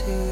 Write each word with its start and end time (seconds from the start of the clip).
to 0.00 0.29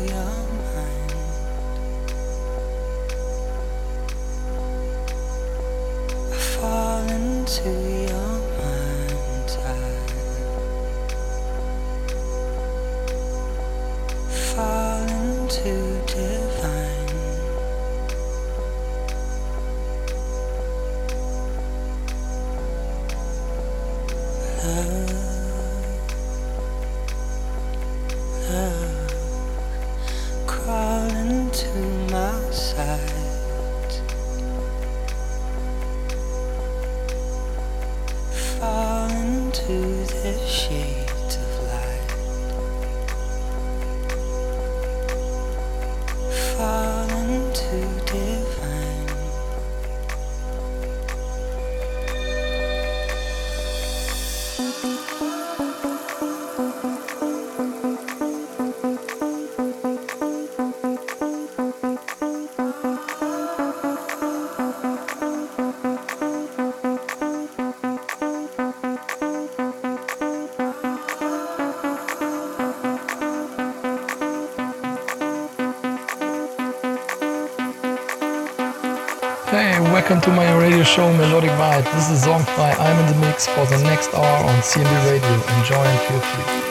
welcome 80.09 80.31
to 80.31 80.35
my 80.35 80.51
radio 80.57 80.83
show 80.83 81.13
Melodic 81.19 81.51
Vibe. 81.51 81.85
This 81.93 82.09
is 82.09 82.25
Sorgenfrei. 82.25 82.75
I'm 82.81 82.99
in 82.99 83.13
the 83.13 83.27
mix 83.27 83.47
for 83.47 83.67
the 83.67 83.77
next 83.83 84.15
hour 84.15 84.45
on 84.49 84.59
CMB 84.63 85.11
Radio. 85.11 85.35
Enjoy 85.59 85.85
and 85.85 86.01
feel 86.01 86.21
free. 86.21 86.68